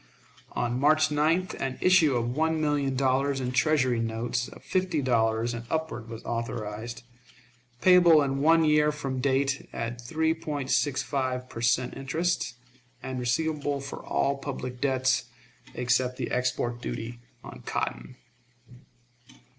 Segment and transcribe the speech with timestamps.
[0.53, 5.53] On March 9th an issue of one million dollars in Treasury notes of fifty dollars
[5.53, 7.03] and upward was authorized,
[7.81, 11.93] payable in one year from date, at 3.65 per cent.
[11.95, 12.55] interest,
[13.03, 15.25] and receivable for all public debts
[15.75, 18.15] except the export duty on cotton.